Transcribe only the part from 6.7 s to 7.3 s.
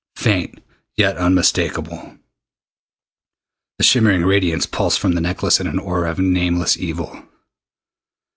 evil.